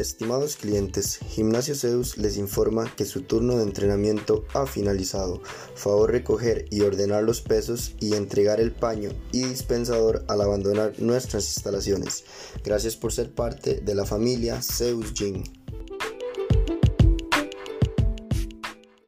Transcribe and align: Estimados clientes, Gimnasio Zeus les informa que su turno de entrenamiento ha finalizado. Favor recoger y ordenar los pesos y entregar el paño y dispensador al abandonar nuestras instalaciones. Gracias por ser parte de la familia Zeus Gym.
Estimados 0.00 0.56
clientes, 0.56 1.18
Gimnasio 1.28 1.74
Zeus 1.74 2.16
les 2.16 2.38
informa 2.38 2.90
que 2.96 3.04
su 3.04 3.22
turno 3.22 3.56
de 3.56 3.64
entrenamiento 3.64 4.46
ha 4.54 4.66
finalizado. 4.66 5.42
Favor 5.74 6.10
recoger 6.10 6.64
y 6.70 6.80
ordenar 6.80 7.22
los 7.22 7.42
pesos 7.42 7.94
y 8.00 8.14
entregar 8.14 8.60
el 8.60 8.72
paño 8.72 9.10
y 9.30 9.44
dispensador 9.44 10.24
al 10.28 10.40
abandonar 10.40 10.94
nuestras 10.98 11.44
instalaciones. 11.54 12.24
Gracias 12.64 12.96
por 12.96 13.12
ser 13.12 13.34
parte 13.34 13.80
de 13.80 13.94
la 13.94 14.06
familia 14.06 14.62
Zeus 14.62 15.12
Gym. 15.12 15.44